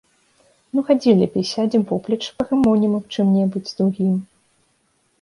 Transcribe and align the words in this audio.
Ну, 0.77 0.83
хадзі 0.87 1.13
лепей, 1.19 1.45
сядзем 1.51 1.83
поплеч, 1.93 2.21
пагамонім 2.41 2.91
аб 3.03 3.17
чым-небудзь 3.19 3.75
другім. 3.79 4.21